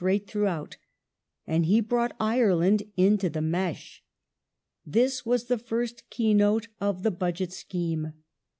[0.03, 0.77] rate throughout),
[1.45, 4.03] and he brought Ireland into the mesh.
[4.83, 8.11] This was the first keynote of the Budget scheme.